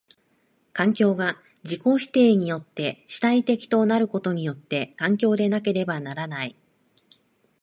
[0.73, 6.55] 環境が自己否定によって主体的となることによって環境でなければならない。